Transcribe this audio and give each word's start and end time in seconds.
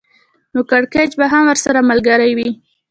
نو 0.53 0.59
کړکېچ 0.71 1.11
به 1.19 1.25
هم 1.33 1.43
ورسره 1.47 1.87
ملګری 1.89 2.31
وي 2.37 2.49